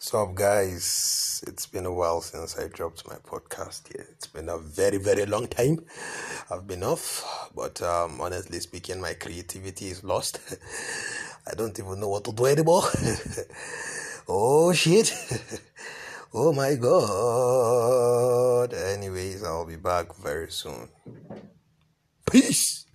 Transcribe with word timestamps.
So 0.00 0.22
up, 0.22 0.36
guys? 0.36 1.42
It's 1.48 1.66
been 1.66 1.84
a 1.84 1.92
while 1.92 2.20
since 2.20 2.56
I 2.56 2.68
dropped 2.68 3.08
my 3.08 3.16
podcast. 3.16 3.92
here. 3.92 4.06
it's 4.12 4.28
been 4.28 4.48
a 4.48 4.56
very, 4.56 4.98
very 4.98 5.26
long 5.26 5.48
time. 5.48 5.84
I've 6.48 6.68
been 6.68 6.84
off, 6.84 7.50
but 7.52 7.82
um, 7.82 8.20
honestly 8.20 8.60
speaking, 8.60 9.00
my 9.00 9.14
creativity 9.14 9.88
is 9.88 10.04
lost. 10.04 10.38
I 11.50 11.54
don't 11.56 11.76
even 11.80 11.98
know 11.98 12.10
what 12.10 12.22
to 12.26 12.32
do 12.32 12.46
anymore. 12.46 12.84
oh 14.28 14.72
shit! 14.72 15.12
oh 16.32 16.52
my 16.52 16.76
god! 16.76 18.72
Anyways, 18.72 19.42
I'll 19.42 19.66
be 19.66 19.74
back 19.74 20.14
very 20.14 20.52
soon. 20.52 20.90
Peace. 22.30 22.86